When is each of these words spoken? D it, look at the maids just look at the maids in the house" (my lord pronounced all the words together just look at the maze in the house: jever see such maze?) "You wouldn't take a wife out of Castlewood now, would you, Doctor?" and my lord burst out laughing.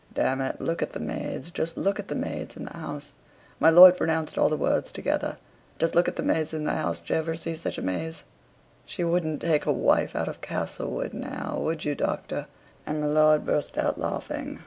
D 0.11 0.19
it, 0.23 0.59
look 0.59 0.81
at 0.81 0.93
the 0.93 0.99
maids 0.99 1.51
just 1.51 1.77
look 1.77 1.99
at 1.99 2.07
the 2.07 2.15
maids 2.15 2.57
in 2.57 2.65
the 2.65 2.73
house" 2.75 3.13
(my 3.59 3.69
lord 3.69 3.95
pronounced 3.97 4.35
all 4.35 4.49
the 4.49 4.57
words 4.57 4.91
together 4.91 5.37
just 5.77 5.93
look 5.93 6.07
at 6.07 6.15
the 6.15 6.23
maze 6.23 6.53
in 6.53 6.63
the 6.63 6.71
house: 6.73 6.97
jever 6.99 7.35
see 7.37 7.55
such 7.55 7.77
maze?) 7.79 8.23
"You 8.87 9.07
wouldn't 9.09 9.41
take 9.43 9.67
a 9.67 9.71
wife 9.71 10.15
out 10.15 10.27
of 10.27 10.41
Castlewood 10.41 11.13
now, 11.13 11.59
would 11.59 11.85
you, 11.85 11.93
Doctor?" 11.93 12.47
and 12.83 12.99
my 12.99 13.05
lord 13.05 13.45
burst 13.45 13.77
out 13.77 13.99
laughing. 13.99 14.59